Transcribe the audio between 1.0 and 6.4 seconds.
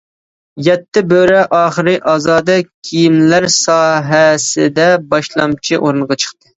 بۆرە» ئاخىرى ئازادە كىيىملەر ساھەسىدە باشلامچى ئورۇنغا